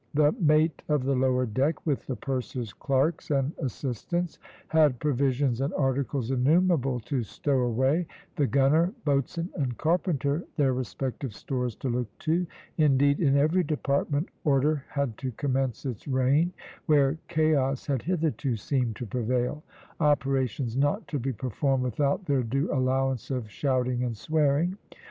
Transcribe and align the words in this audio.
The 0.15 0.31
mate 0.41 0.81
of 0.89 1.03
the 1.03 1.13
lower 1.13 1.45
deck, 1.45 1.85
with 1.85 2.07
the 2.07 2.15
purser's 2.15 2.73
clerks 2.73 3.29
and 3.29 3.51
assistants, 3.59 4.39
had 4.69 4.97
provisions 4.97 5.61
and 5.61 5.71
articles 5.75 6.31
innumerable 6.31 6.99
to 7.01 7.21
stow 7.21 7.59
away; 7.59 8.07
the 8.35 8.47
gunner, 8.47 8.95
boatswain, 9.05 9.49
and 9.55 9.77
carpenter, 9.77 10.43
their 10.57 10.73
respective 10.73 11.35
stores 11.35 11.75
to 11.75 11.89
look 11.89 12.07
to; 12.17 12.47
indeed, 12.79 13.19
in 13.19 13.37
every 13.37 13.61
department 13.63 14.27
order 14.43 14.85
had 14.89 15.19
to 15.19 15.33
commence 15.33 15.85
its 15.85 16.07
reign, 16.07 16.51
where 16.87 17.19
chaos 17.27 17.85
had 17.85 18.01
hitherto 18.01 18.55
seemed 18.55 18.95
to 18.95 19.05
prevail, 19.05 19.61
operations 19.99 20.75
not 20.75 21.07
to 21.09 21.19
be 21.19 21.31
performed 21.31 21.83
without 21.83 22.25
their 22.25 22.41
due 22.41 22.73
allowance 22.73 23.29
of 23.29 23.51
shouting 23.51 24.01
and 24.03 24.17
swearing. 24.17 24.79